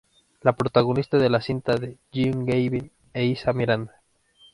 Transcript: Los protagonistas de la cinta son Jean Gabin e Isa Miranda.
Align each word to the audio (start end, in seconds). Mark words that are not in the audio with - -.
Los 0.41 0.55
protagonistas 0.55 1.21
de 1.21 1.29
la 1.29 1.41
cinta 1.41 1.77
son 1.77 1.95
Jean 2.11 2.43
Gabin 2.47 2.91
e 3.13 3.23
Isa 3.25 3.53
Miranda. 3.53 4.01